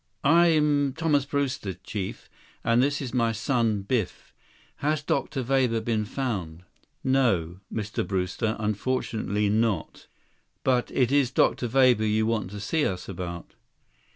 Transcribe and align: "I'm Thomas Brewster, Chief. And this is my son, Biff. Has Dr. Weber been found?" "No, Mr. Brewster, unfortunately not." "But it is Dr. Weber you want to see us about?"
"I'm 0.23 0.93
Thomas 0.93 1.25
Brewster, 1.25 1.75
Chief. 1.75 2.27
And 2.63 2.81
this 2.81 3.03
is 3.03 3.13
my 3.13 3.31
son, 3.33 3.83
Biff. 3.83 4.33
Has 4.77 5.03
Dr. 5.03 5.43
Weber 5.43 5.79
been 5.79 6.05
found?" 6.05 6.63
"No, 7.03 7.59
Mr. 7.71 8.07
Brewster, 8.07 8.55
unfortunately 8.57 9.47
not." 9.47 10.07
"But 10.63 10.89
it 10.89 11.11
is 11.11 11.29
Dr. 11.29 11.67
Weber 11.67 12.03
you 12.03 12.25
want 12.25 12.49
to 12.49 12.59
see 12.59 12.83
us 12.83 13.07
about?" 13.07 13.53